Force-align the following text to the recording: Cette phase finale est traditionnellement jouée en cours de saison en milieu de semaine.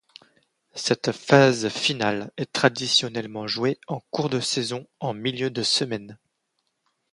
Cette 0.73 1.11
phase 1.11 1.69
finale 1.69 2.31
est 2.37 2.51
traditionnellement 2.51 3.45
jouée 3.45 3.79
en 3.85 3.99
cours 4.09 4.31
de 4.31 4.39
saison 4.39 4.87
en 4.99 5.13
milieu 5.13 5.51
de 5.51 5.61
semaine. 5.61 6.17